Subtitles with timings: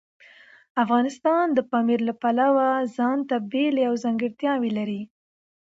[0.83, 2.67] افغانستان د پامیر له پلوه
[2.97, 5.01] ځانته بېلې او ځانګړتیاوې لري.